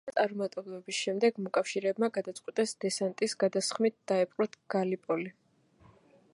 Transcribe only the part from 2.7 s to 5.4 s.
დესანტის გადასხმით დაეპყროთ გალიპოლი.